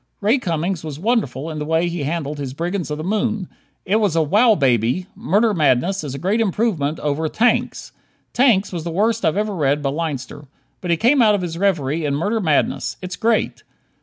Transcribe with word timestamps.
Ray 0.19 0.39
Cummings 0.39 0.83
was 0.83 0.97
wonderful 0.97 1.51
in 1.51 1.59
the 1.59 1.63
way 1.65 1.87
he 1.87 2.01
handled 2.01 2.39
his 2.39 2.55
"Brigands 2.55 2.89
of 2.89 2.97
the 2.97 3.03
Moon." 3.03 3.47
It 3.85 3.97
was 3.97 4.15
a 4.15 4.23
"wow 4.23 4.55
baby." 4.55 5.05
"Murder 5.15 5.53
Madness" 5.53 6.03
is 6.03 6.15
a 6.15 6.17
great 6.17 6.41
improvement 6.41 6.99
over 7.01 7.29
"Tanks." 7.29 7.91
"Tanks" 8.33 8.73
was 8.73 8.83
the 8.83 8.89
worst 8.89 9.23
I've 9.23 9.37
ever 9.37 9.53
read 9.53 9.83
by 9.83 9.91
Leinster. 9.91 10.47
But 10.81 10.89
he 10.89 10.97
came 10.97 11.21
out 11.21 11.35
of 11.35 11.43
his 11.43 11.55
reverie 11.55 12.03
in 12.03 12.15
"Murder 12.15 12.41
Madness." 12.41 12.97
It's 12.99 13.15
great. 13.15 13.61